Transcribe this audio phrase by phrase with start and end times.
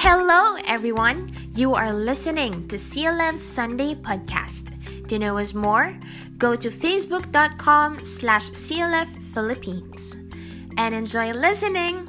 [0.00, 1.28] Hello, everyone.
[1.52, 4.72] You are listening to CLF's Sunday podcast.
[5.12, 5.92] To know us more,
[6.40, 10.16] go to facebook.com slash CLF Philippines
[10.80, 12.08] and enjoy listening.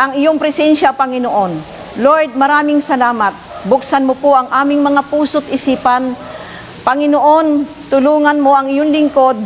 [0.02, 1.53] ang iyong presensya, Panginoon.
[2.02, 3.31] Lord, maraming salamat.
[3.70, 6.17] Buksan mo po ang aming mga puso't isipan.
[6.86, 9.38] Panginoon, tulungan mo ang iyong lingkod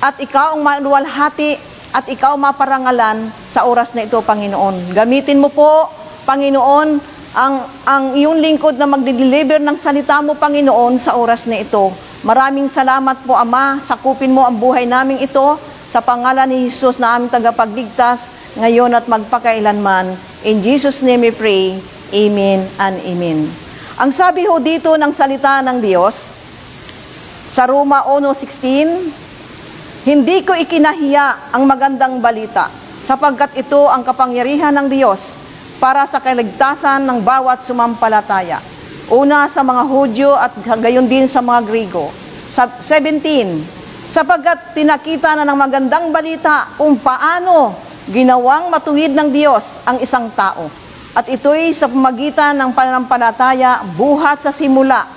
[0.00, 1.60] at ikaw ang maluwalhati
[1.92, 4.94] at ikaw maparangalan sa oras na ito, Panginoon.
[4.96, 5.90] Gamitin mo po,
[6.24, 11.94] Panginoon, ang, ang iyong lingkod na magde-deliver ng salita mo, Panginoon, sa oras na ito.
[12.26, 13.78] Maraming salamat po, Ama.
[13.86, 15.56] Sakupin mo ang buhay namin ito
[15.90, 18.26] sa pangalan ni Jesus na aming tagapagligtas
[18.58, 20.10] ngayon at magpakailanman.
[20.42, 21.78] In Jesus' name we pray.
[22.10, 23.46] Amen and Amen.
[24.00, 26.26] Ang sabi ho dito ng salita ng Diyos,
[27.50, 32.66] sa Roma 1.16, Hindi ko ikinahiya ang magandang balita,
[33.06, 35.40] sapagkat ito ang kapangyarihan ng Diyos
[35.80, 38.60] para sa kaligtasan ng bawat sumampalataya.
[39.10, 42.12] Una sa mga Hudyo at gayon din sa mga Grigo.
[42.52, 44.12] 17.
[44.12, 47.74] Sapagkat pinakita na ng magandang balita kung paano
[48.12, 50.68] ginawang matuwid ng Diyos ang isang tao.
[51.10, 55.08] At ito'y sa pamagitan ng pananampalataya buhat sa simula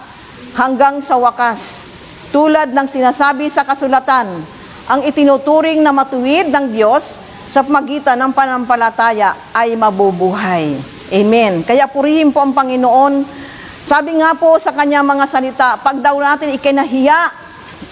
[0.58, 1.86] hanggang sa wakas.
[2.34, 4.42] Tulad ng sinasabi sa kasulatan,
[4.90, 7.14] ang itinuturing na matuwid ng Diyos
[7.54, 10.74] sa pamagitan ng pananampalataya ay mabubuhay.
[11.14, 11.62] Amen.
[11.62, 13.44] Kaya purihin po ang Panginoon
[13.86, 17.20] sabi nga po sa kanya mga salita, pag daw natin ikinahiya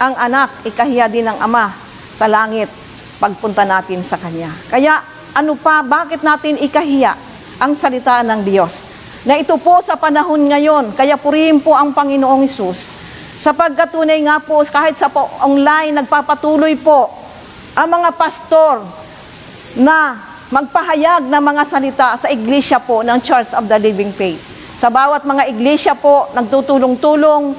[0.02, 1.70] ang anak, ikahiya din ng ama
[2.18, 2.66] sa langit
[3.22, 4.50] pagpunta natin sa kanya.
[4.66, 4.98] Kaya
[5.36, 7.14] ano pa, bakit natin ikahiya
[7.62, 8.82] ang salita ng Diyos?
[9.28, 12.90] Na ito po sa panahon ngayon, kaya purihin po ang Panginoong Isus.
[13.38, 17.12] Sapagkat tunay nga po, kahit sa po online, nagpapatuloy po
[17.76, 19.01] ang mga pastor
[19.78, 20.20] na
[20.52, 24.40] magpahayag ng mga salita sa iglesia po ng Church of the Living Faith.
[24.76, 27.56] Sa bawat mga iglesia po, nagtutulong-tulong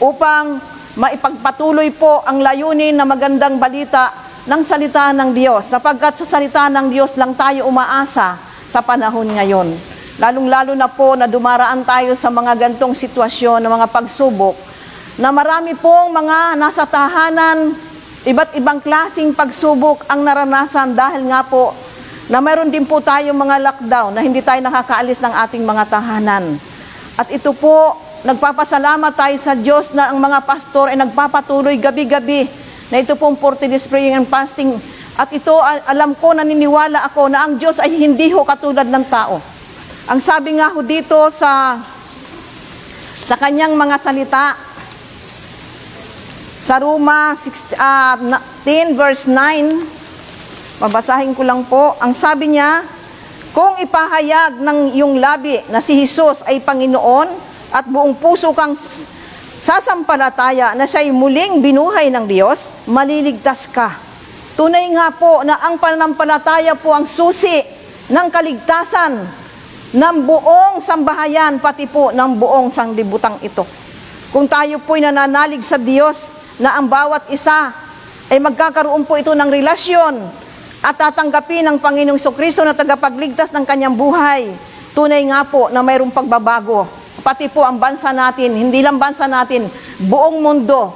[0.00, 0.56] upang
[0.96, 4.14] maipagpatuloy po ang layunin na magandang balita
[4.48, 5.68] ng salita ng Diyos.
[5.68, 8.40] Sapagkat sa salita ng Diyos lang tayo umaasa
[8.70, 9.68] sa panahon ngayon.
[10.16, 14.56] Lalong-lalo na po na dumaraan tayo sa mga gantong sitwasyon, ng mga pagsubok,
[15.20, 17.72] na marami pong mga nasa tahanan,
[18.28, 21.72] iba't ibang klasing pagsubok ang naranasan dahil nga po
[22.28, 26.60] na mayroon din po tayong mga lockdown na hindi tayo nakakaalis ng ating mga tahanan.
[27.18, 32.46] At ito po, nagpapasalamat tayo sa Diyos na ang mga pastor ay nagpapatuloy gabi-gabi
[32.92, 34.78] na ito pong 40 days praying and fasting.
[35.18, 35.58] At ito,
[35.90, 39.42] alam ko, naniniwala ako na ang Diyos ay hindi ho katulad ng tao.
[40.06, 41.82] Ang sabi nga ho dito sa
[43.20, 44.58] sa kanyang mga salita,
[46.60, 48.36] sa Roma 6, uh,
[48.68, 50.00] 10 verse 9,
[50.80, 51.92] Babasahin ko lang po.
[52.00, 52.80] Ang sabi niya,
[53.52, 57.28] kung ipahayag ng iyong labi na si Jesus ay Panginoon
[57.76, 58.72] at buong puso kang
[59.60, 63.92] sasampalataya na siya'y muling binuhay ng Diyos, maliligtas ka.
[64.56, 67.60] Tunay nga po na ang pananampalataya po ang susi
[68.08, 69.20] ng kaligtasan
[69.92, 73.68] ng buong sambahayan, pati po ng buong sanglibutang ito.
[74.32, 77.72] Kung tayo po'y nananalig sa Diyos na ang bawat isa
[78.28, 80.14] ay magkakaroon po ito ng relasyon
[80.84, 84.48] at tatanggapin ng Panginoong Kristo na tagapagligtas ng kanyang buhay.
[84.92, 86.84] Tunay nga po na mayroong pagbabago.
[87.20, 89.68] Pati po ang bansa natin, hindi lang bansa natin,
[90.08, 90.92] buong mundo.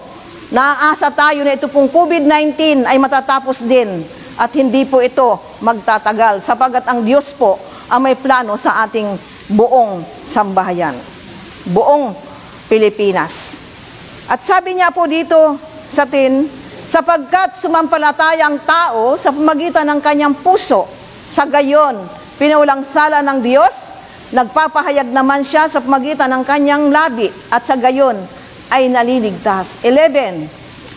[0.52, 4.04] Naaasa tayo na ito pong COVID-19 ay matatapos din.
[4.34, 7.54] At hindi po ito magtatagal sapagat ang Diyos po
[7.86, 9.14] ang may plano sa ating
[9.52, 10.96] buong sambahayan,
[11.70, 12.16] buong
[12.66, 13.63] Pilipinas.
[14.24, 15.60] At sabi niya po dito
[15.92, 16.48] sa tin,
[16.88, 20.88] sapagkat sumampalataya ang tao sa pamagitan ng kanyang puso,
[21.34, 21.98] sa gayon,
[22.40, 23.92] pinaulang sala ng Diyos,
[24.32, 28.16] nagpapahayag naman siya sa pamagitan ng kanyang labi at sa gayon
[28.72, 29.84] ay naliligtas.
[29.84, 30.48] 11.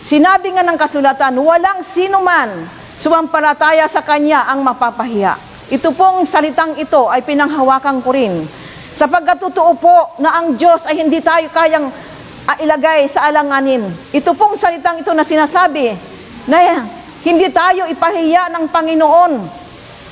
[0.08, 2.48] Sinabi nga ng kasulatan, walang sino man
[2.96, 5.36] sumampalataya sa kanya ang mapapahiya.
[5.68, 8.40] Ito pong salitang ito ay pinanghawakan ko rin.
[8.96, 11.92] Sapagkat totoo po na ang Diyos ay hindi tayo kayang
[12.58, 13.86] ilagay sa alanganin.
[14.10, 15.94] Ito pong salitang ito na sinasabi
[16.48, 16.84] na
[17.22, 19.32] hindi tayo ipahiya ng Panginoon.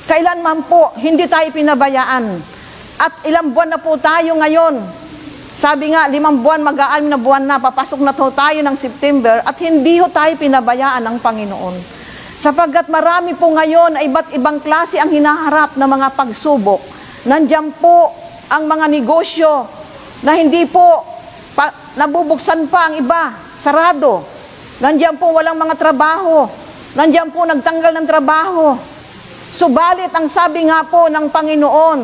[0.07, 2.25] Kailanman po, hindi tayo pinabayaan.
[2.97, 4.79] At ilang buwan na po tayo ngayon.
[5.57, 9.57] Sabi nga, limang buwan, mag-aalim na buwan na, papasok na to tayo ng September at
[9.57, 11.75] hindi ho tayo pinabayaan ng Panginoon.
[12.37, 16.77] Sapagkat marami po ngayon ay iba't ibang klase ang hinaharap na mga pagsubok.
[17.25, 18.13] Nandiyan po
[18.53, 19.65] ang mga negosyo
[20.21, 21.01] na hindi po
[21.57, 24.21] pa, nabubuksan pa ang iba, sarado.
[24.77, 26.45] Nandiyan po walang mga trabaho.
[26.93, 28.77] Nandiyan po nagtanggal ng trabaho.
[29.49, 31.99] Subalit ang sabi nga po ng Panginoon,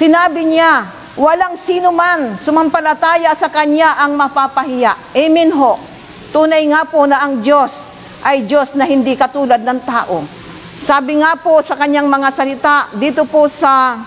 [0.00, 0.88] sinabi niya,
[1.20, 5.12] walang sino man sumampalataya sa Kanya ang mapapahiya.
[5.12, 5.76] Amen ho.
[6.32, 7.84] Tunay nga po na ang Diyos
[8.24, 10.24] ay Diyos na hindi katulad ng tao.
[10.80, 14.00] Sabi nga po sa kanyang mga salita, dito po sa,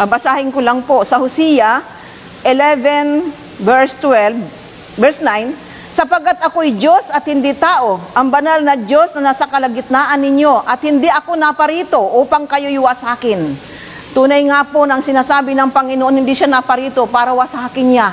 [0.00, 2.00] uh, basahin ko lang po, sa Hosea
[2.44, 4.34] 11 verse 12,
[4.98, 5.54] verse 9,
[5.92, 10.80] Sapagat ako'y Diyos at hindi tao, ang banal na Diyos na nasa kalagitnaan ninyo, at
[10.80, 13.52] hindi ako naparito upang kayo iwasakin.
[14.16, 18.08] Tunay nga po ng sinasabi ng Panginoon, hindi siya naparito para wasakin niya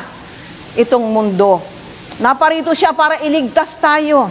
[0.76, 1.64] itong mundo.
[2.20, 4.28] Naparito siya para iligtas tayo.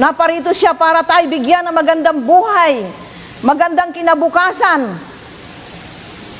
[0.00, 2.84] Naparito siya para tayo bigyan ng magandang buhay,
[3.40, 4.92] magandang kinabukasan.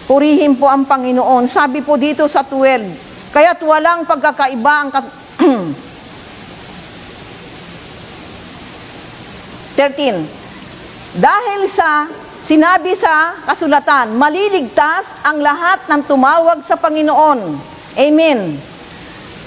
[0.06, 1.50] Purihin po ang Panginoon.
[1.50, 5.14] Sabi po dito sa 12, kaya't walang pagkakaiba ang kat-
[9.76, 11.19] 13.
[11.20, 12.06] Dahil sa
[12.47, 17.58] sinabi sa kasulatan, maliligtas ang lahat ng tumawag sa Panginoon.
[17.99, 18.56] Amen.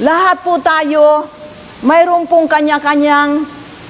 [0.04, 1.24] Lahat po tayo,
[1.88, 3.48] mayroon pong kanya-kanyang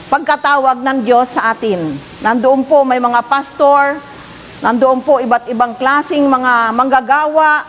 [0.09, 1.97] pagkatawag ng Diyos sa atin.
[2.21, 3.97] Nandoon po may mga pastor,
[4.59, 7.63] nandoon po iba't ibang klasing mga manggagawa.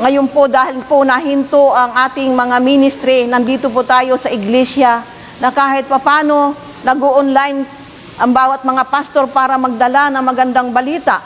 [0.00, 5.04] Ngayon po dahil po nahinto ang ating mga ministry, nandito po tayo sa iglesia
[5.40, 7.64] na kahit papano nag-online
[8.20, 11.20] ang bawat mga pastor para magdala ng magandang balita.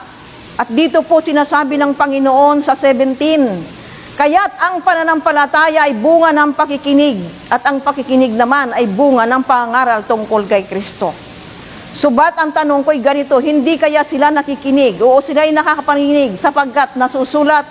[0.55, 7.19] At dito po sinasabi ng Panginoon sa 17, Kaya't ang pananampalataya ay bunga ng pakikinig
[7.51, 11.34] at ang pakikinig naman ay bunga ng pangaral tungkol kay Kristo.
[11.95, 17.63] Subat ang tanong ko'y ganito, hindi kaya sila nakikinig o sila ay nakakapanginig sapagkat nasusulat,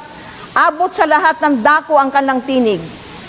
[0.56, 2.80] abot sa lahat ng dako ang kanilang tinig.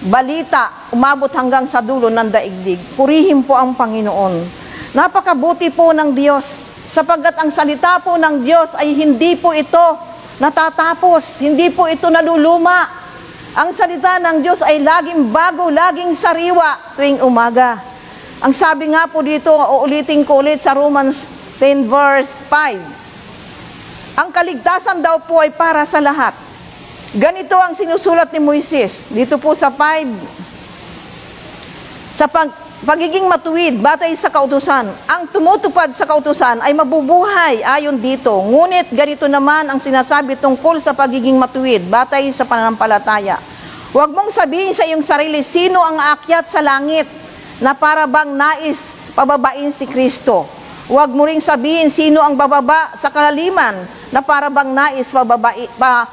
[0.06, 2.78] Balita, umabot hanggang sa dulo ng daigdig.
[2.94, 4.62] Purihin po ang Panginoon.
[4.94, 9.98] Napakabuti po ng Diyos sapagkat ang salita po ng Diyos ay hindi po ito
[10.38, 12.86] natatapos, hindi po ito naluluma.
[13.58, 17.93] Ang salita ng Diyos ay laging bago, laging sariwa tuwing umaga.
[18.44, 21.24] Ang sabi nga po dito, uulitin ko ulit sa Romans
[21.56, 24.20] 10 verse 5.
[24.20, 26.36] Ang kaligtasan daw po ay para sa lahat.
[27.16, 29.08] Ganito ang sinusulat ni Moises.
[29.08, 32.20] Dito po sa 5.
[32.20, 32.52] Sa pag,
[32.84, 34.92] pagiging matuwid, batay sa kautusan.
[35.08, 38.44] Ang tumutupad sa kautusan ay mabubuhay ayon dito.
[38.44, 43.40] Ngunit ganito naman ang sinasabi tungkol sa pagiging matuwid, batay sa pananampalataya.
[43.96, 47.23] Huwag mong sabihin sa iyong sarili, sino ang aakyat sa langit
[47.62, 50.46] na para bang nais pababain si Kristo.
[50.90, 53.72] Huwag mo ring sabihin sino ang bababa sa kalaliman
[54.12, 56.06] na para bang nais pababai, pa,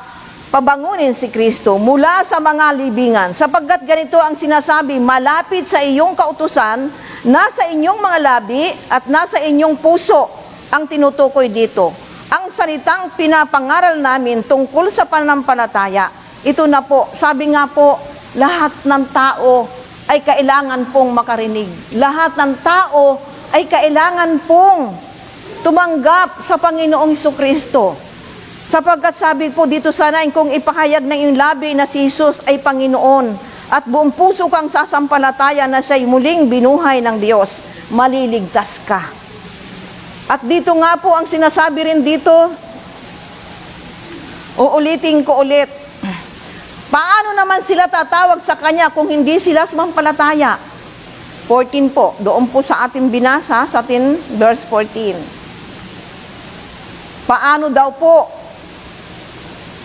[0.52, 3.32] pabangunin si Kristo mula sa mga libingan.
[3.32, 6.92] Sapagkat ganito ang sinasabi, malapit sa iyong kautusan,
[7.24, 10.28] nasa inyong mga labi at nasa inyong puso
[10.72, 11.92] ang tinutukoy dito.
[12.32, 16.08] Ang salitang pinapangaral namin tungkol sa pananampalataya,
[16.48, 18.00] ito na po, sabi nga po,
[18.40, 19.68] lahat ng tao
[20.10, 21.70] ay kailangan pong makarinig.
[21.98, 24.96] Lahat ng tao ay kailangan pong
[25.62, 27.94] tumanggap sa Panginoong Heso Kristo.
[28.72, 33.36] Sapagkat sabi po dito sana, kung ipahayag na yung labi na si Jesus ay Panginoon
[33.72, 39.04] at buong puso kang sasampalataya na siya'y muling binuhay ng Diyos, maliligtas ka.
[40.32, 42.32] At dito nga po ang sinasabi rin dito,
[44.56, 45.68] uulitin ko ulit,
[46.92, 50.60] paano naman sila tatawag sa Kanya kung hindi sila sumampalataya?
[51.48, 55.18] 14 po, doon po sa ating binasa, sa ating verse 14.
[57.26, 58.28] Paano daw po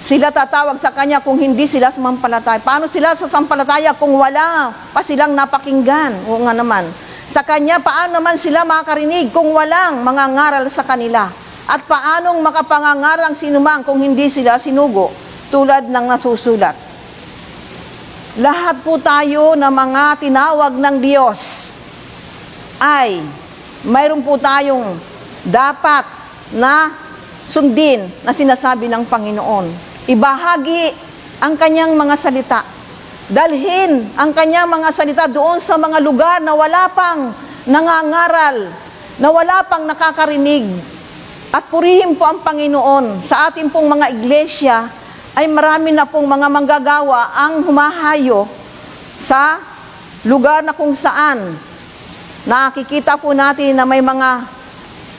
[0.07, 2.63] sila tatawag sa Kanya kung hindi sila sumampalataya?
[2.63, 6.31] Paano sila sasampalataya kung wala pa silang napakinggan?
[6.31, 6.87] Oo nga naman.
[7.35, 11.27] Sa Kanya, paano naman sila makakarinig kung walang mga ngaral sa kanila?
[11.67, 15.11] At paanong makapangangaral ang sinumang kung hindi sila sinugo
[15.51, 16.86] tulad ng nasusulat?
[18.37, 21.73] Lahat po tayo na mga tinawag ng Diyos
[22.77, 23.25] ay
[23.89, 24.93] mayroon po tayong
[25.49, 26.05] dapat
[26.53, 26.93] na
[27.49, 29.73] sundin na sinasabi ng Panginoon.
[30.05, 30.93] Ibahagi
[31.41, 32.61] ang kanyang mga salita.
[33.33, 37.33] Dalhin ang kanyang mga salita doon sa mga lugar na wala pang
[37.65, 38.69] nangangaral,
[39.17, 40.77] na wala pang nakakarinig.
[41.57, 45.06] At purihin po ang Panginoon sa ating pong mga iglesia
[45.37, 48.49] ay marami na pong mga manggagawa ang humahayo
[49.21, 49.61] sa
[50.25, 51.53] lugar na kung saan
[52.49, 54.49] nakikita po natin na may mga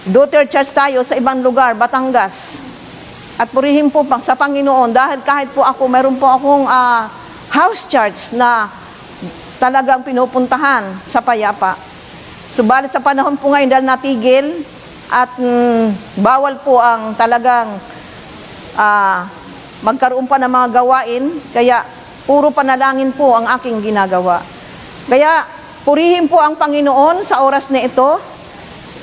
[0.10, 2.58] daughter church tayo sa ibang lugar, Batangas.
[3.38, 7.06] At purihin po sa Panginoon dahil kahit po ako, meron po akong uh,
[7.54, 8.66] house church na
[9.62, 11.78] talagang pinupuntahan sa payapa.
[12.58, 14.48] Subalit sa panahon po ngayon dahil natigil
[15.14, 17.78] at mm, bawal po ang talagang
[18.74, 19.22] uh,
[19.86, 21.86] magkaroon pa ng mga gawain, kaya
[22.26, 24.42] puro panalangin po ang aking ginagawa.
[25.06, 25.46] Kaya
[25.86, 28.20] purihin po ang Panginoon sa oras na ito,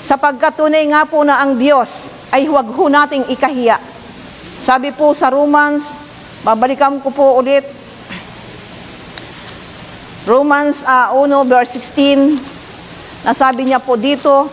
[0.04, 3.80] sapagkat tunay nga po na ang Diyos ay huwag ho nating ikahiya.
[4.60, 5.84] Sabi po sa Romans,
[6.44, 7.64] babalikan ko po ulit,
[10.24, 14.48] Romans uh, ah, 1 verse 16, nasabi niya po dito,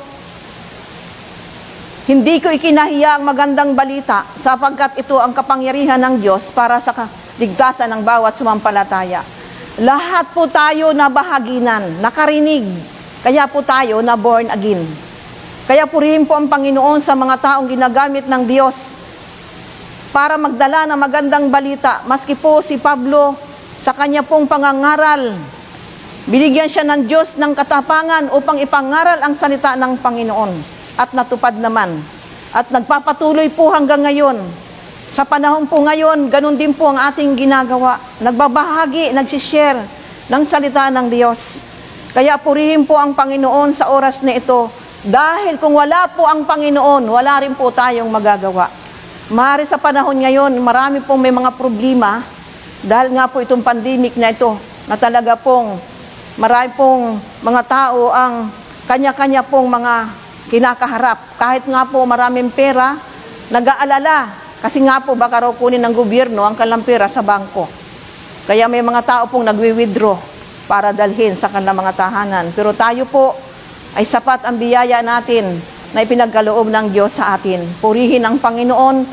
[2.12, 6.92] hindi ko ikinahiya ang magandang balita sapagkat ito ang kapangyarihan ng Diyos para sa
[7.40, 9.24] ligtasan ng bawat sumampalataya.
[9.80, 12.68] Lahat po tayo na bahaginan, nakarinig,
[13.24, 14.84] kaya po tayo na born again.
[15.64, 18.92] Kaya purihin po ang Panginoon sa mga taong ginagamit ng Diyos
[20.12, 22.04] para magdala ng magandang balita.
[22.12, 23.40] Maski po si Pablo
[23.80, 25.32] sa kanya pong pangangaral,
[26.28, 31.98] binigyan siya ng Diyos ng katapangan upang ipangaral ang salita ng Panginoon at natupad naman.
[32.54, 34.38] At nagpapatuloy po hanggang ngayon.
[35.12, 37.98] Sa panahon po ngayon, ganun din po ang ating ginagawa.
[38.22, 39.82] Nagbabahagi, nagsishare
[40.30, 41.58] ng salita ng Diyos.
[42.14, 44.70] Kaya purihin po ang Panginoon sa oras na ito.
[45.02, 48.70] Dahil kung wala po ang Panginoon, wala rin po tayong magagawa.
[49.32, 52.22] Mari sa panahon ngayon, marami pong may mga problema
[52.84, 55.80] dahil nga po itong pandemic na ito na talaga pong
[56.36, 58.52] marami pong mga tao ang
[58.92, 59.94] kanya-kanya pong mga
[60.50, 61.38] kinakaharap.
[61.38, 62.98] Kahit nga po maraming pera,
[63.52, 64.32] nag-aalala.
[64.62, 67.66] Kasi nga po baka raw kunin ng gobyerno ang kanilang pera sa bangko.
[68.46, 70.18] Kaya may mga tao pong nagwi-withdraw
[70.66, 72.46] para dalhin sa kanilang mga tahanan.
[72.54, 73.38] Pero tayo po
[73.98, 75.60] ay sapat ang biyaya natin
[75.92, 77.60] na ipinagkaloob ng Diyos sa atin.
[77.84, 79.04] Purihin ang Panginoon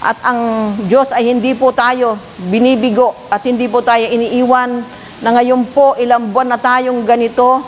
[0.00, 2.16] at ang Diyos ay hindi po tayo
[2.48, 4.80] binibigo at hindi po tayo iniiwan
[5.20, 7.60] na ngayon po ilang buwan na tayong ganito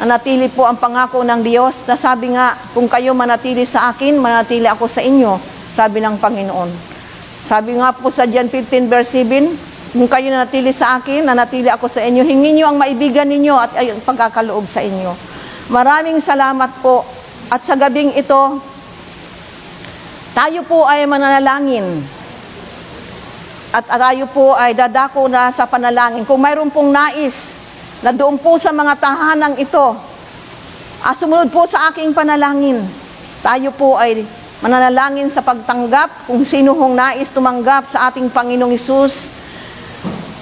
[0.00, 4.64] Nanatili po ang pangako ng Diyos na sabi nga, kung kayo manatili sa akin, manatili
[4.64, 5.36] ako sa inyo,
[5.76, 6.72] sabi ng Panginoon.
[7.44, 11.92] Sabi nga po sa John 15 verse 7, kung kayo nanatili sa akin, nanatili ako
[11.92, 15.12] sa inyo, hingin niyo ang maibigan ninyo at ay, pagkakaloob sa inyo.
[15.68, 17.04] Maraming salamat po.
[17.52, 18.56] At sa gabing ito,
[20.32, 21.84] tayo po ay mananalangin.
[23.76, 26.24] At tayo po ay dadako na sa panalangin.
[26.24, 27.59] Kung mayroon pong nais
[28.00, 29.96] na doon po sa mga tahanang ito,
[31.04, 32.80] ah, sumunod po sa aking panalangin.
[33.44, 34.24] Tayo po ay
[34.60, 39.28] mananalangin sa pagtanggap kung sino hong nais tumanggap sa ating Panginoong Isus.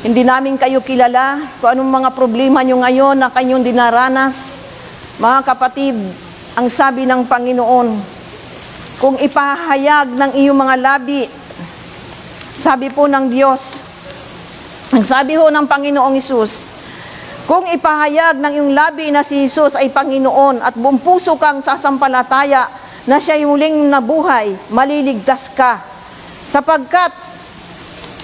[0.03, 4.63] Hindi namin kayo kilala kung anong mga problema nyo ngayon na kanyong dinaranas.
[5.19, 5.99] Mga kapatid,
[6.55, 7.89] ang sabi ng Panginoon,
[9.03, 11.27] kung ipahayag ng iyong mga labi,
[12.59, 13.83] sabi po ng Diyos,
[14.95, 16.78] ang sabi ho ng Panginoong Isus,
[17.49, 22.69] kung ipahayag ng iyong labi na si Jesus ay Panginoon at buong puso kang sasampalataya
[23.09, 25.81] na siya ay muling nabuhay, maliligtas ka.
[26.53, 27.09] Sapagkat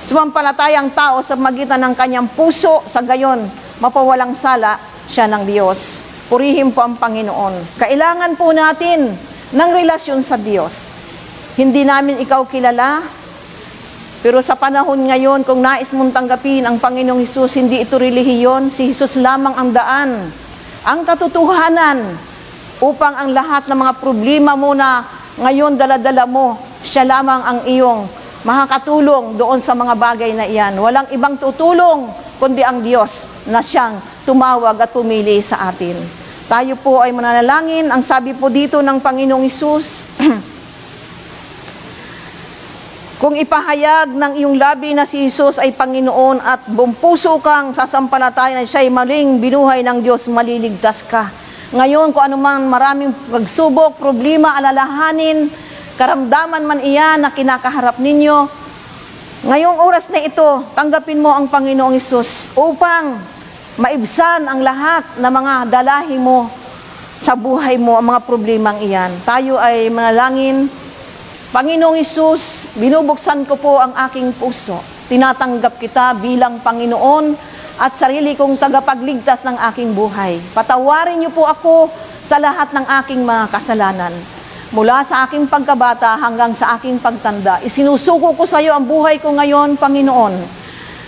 [0.04, 3.48] sumampalataya ang tao sa magitan ng kanyang puso, sa gayon,
[3.80, 4.76] mapawalang sala
[5.08, 6.04] siya ng Diyos.
[6.28, 7.80] Purihin po ang Panginoon.
[7.80, 9.08] Kailangan po natin
[9.56, 10.84] ng relasyon sa Diyos.
[11.56, 13.00] Hindi namin ikaw kilala,
[14.24, 18.88] pero sa panahon ngayon, kung nais mong tanggapin ang Panginoong Hesus, hindi ito relihiyon, si
[18.88, 20.32] Hesus lamang ang daan,
[20.80, 22.16] ang katotohanan,
[22.80, 25.04] upang ang lahat ng mga problema mo na
[25.36, 28.08] ngayon daladala mo, siya lamang ang iyong
[28.48, 30.72] makakatulong doon sa mga bagay na iyan.
[30.80, 32.08] Walang ibang tutulong,
[32.40, 36.00] kundi ang Diyos na siyang tumawag at pumili sa atin.
[36.48, 37.92] Tayo po ay mananalangin.
[37.92, 40.00] Ang sabi po dito ng Panginoong Isus,
[43.24, 48.68] Kung ipahayag ng iyong labi na si Jesus ay Panginoon at bumpuso kang sasampalataya na
[48.68, 51.32] siya ay maling binuhay ng Diyos, maliligtas ka.
[51.72, 55.48] Ngayon, kung anuman maraming pagsubok, problema, alalahanin,
[55.96, 58.44] karamdaman man iyan na kinakaharap ninyo,
[59.48, 63.24] ngayong oras na ito, tanggapin mo ang Panginoong Isus upang
[63.80, 66.52] maibsan ang lahat ng mga dalahi mo
[67.24, 69.16] sa buhay mo, ang mga problemang iyan.
[69.24, 70.68] Tayo ay manalangin,
[71.54, 74.74] Panginoong Isus, binubuksan ko po ang aking puso.
[75.06, 77.30] Tinatanggap kita bilang Panginoon
[77.78, 80.42] at sarili kong tagapagligtas ng aking buhay.
[80.50, 81.94] Patawarin niyo po ako
[82.26, 84.10] sa lahat ng aking mga kasalanan.
[84.74, 89.30] Mula sa aking pagkabata hanggang sa aking pagtanda, isinusuko ko sa iyo ang buhay ko
[89.38, 90.34] ngayon, Panginoon.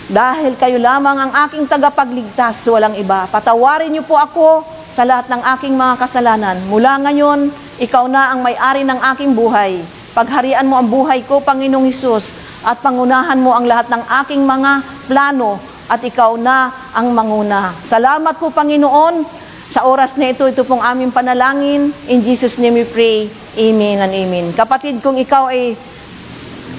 [0.07, 3.27] Dahil kayo lamang ang aking tagapagligtas, walang iba.
[3.27, 4.63] Patawarin niyo po ako
[4.95, 6.55] sa lahat ng aking mga kasalanan.
[6.71, 9.81] Mula ngayon, ikaw na ang may-ari ng aking buhay.
[10.17, 12.33] Pagharian mo ang buhay ko, Panginoong Hesus,
[12.65, 14.71] at pangunahan mo ang lahat ng aking mga
[15.05, 17.71] plano at ikaw na ang manguna.
[17.85, 19.23] Salamat po, Panginoon,
[19.69, 21.93] sa oras na ito, ito pong aming panalangin.
[22.09, 23.29] In Jesus' name we pray.
[23.57, 24.45] Amen and amen.
[24.57, 25.77] Kapatid, kung ikaw ay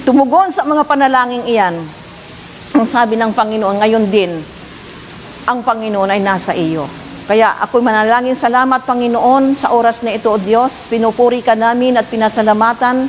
[0.03, 1.75] tumugon sa mga panalangin iyan,
[2.75, 4.31] ang sabi ng Panginoon, ngayon din,
[5.47, 6.85] ang Panginoon ay nasa iyo.
[7.29, 10.89] Kaya ako'y manalangin, salamat Panginoon sa oras na ito, O Diyos.
[10.89, 13.05] Pinupuri ka namin at pinasalamatan.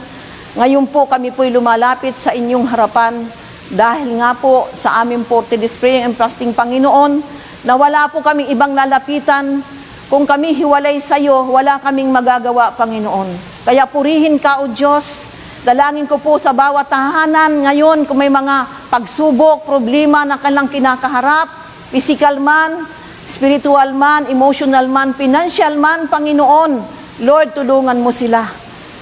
[0.60, 3.24] Ngayon po kami po'y lumalapit sa inyong harapan
[3.72, 7.24] dahil nga po sa aming 40 days praying and fasting Panginoon,
[7.64, 9.64] na wala po kami ibang lalapitan.
[10.12, 13.32] Kung kami hiwalay sa iyo, wala kaming magagawa, Panginoon.
[13.64, 15.32] Kaya purihin ka, O Diyos.
[15.64, 21.48] Dalangin ko po sa bawat tahanan ngayon kung may mga pagsubok, problema na kanilang kinakaharap,
[21.88, 22.84] physical man,
[23.30, 26.98] spiritual man, emotional man, financial man, Panginoon.
[27.22, 28.42] Lord, tulungan mo sila.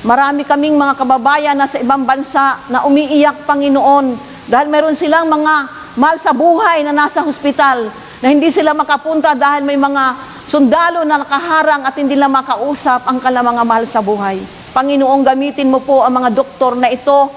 [0.04, 4.14] Marami kaming mga kababayan na sa ibang bansa na umiiyak, Panginoon,
[4.46, 5.54] dahil meron silang mga
[5.96, 7.88] mahal sa buhay na nasa hospital,
[8.20, 10.04] na hindi sila makapunta dahil may mga
[10.46, 14.38] sundalo na nakaharang at hindi nila makausap ang mga mahal sa buhay.
[14.76, 17.32] Panginoon, gamitin mo po ang mga doktor na ito,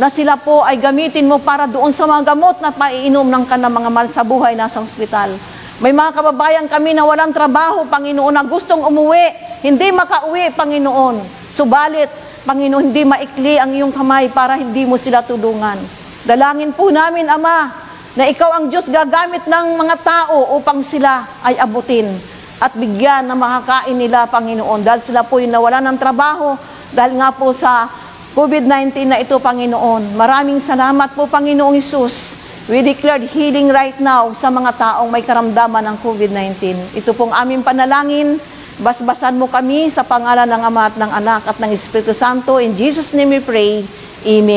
[0.00, 3.74] na sila po ay gamitin mo para doon sa mga gamot na paiinom ng kanilang
[3.76, 5.36] mga mahal sa buhay nasa hospital.
[5.80, 9.32] May mga kababayan kami na walang trabaho, Panginoon, na gustong umuwi,
[9.64, 11.24] hindi makauwi, Panginoon.
[11.56, 12.12] Subalit,
[12.44, 15.80] Panginoon, hindi maikli ang iyong kamay para hindi mo sila tulungan.
[16.28, 17.72] Dalangin po namin, Ama,
[18.12, 22.12] na ikaw ang Diyos gagamit ng mga tao upang sila ay abutin
[22.60, 26.60] at bigyan na makakain nila, Panginoon, dahil sila po yung nawala ng trabaho,
[26.92, 27.88] dahil nga po sa
[28.36, 30.12] COVID-19 na ito, Panginoon.
[30.12, 32.36] Maraming salamat po, Panginoong Isus.
[32.70, 36.94] We declared healing right now sa mga taong may karamdaman ng COVID-19.
[37.02, 38.38] Ito pong aming panalangin
[38.80, 42.56] Basbasan mo kami sa pangalan ng Ama at ng Anak at ng Espiritu Santo.
[42.56, 43.84] In Jesus' name we pray.
[44.24, 44.56] Amen.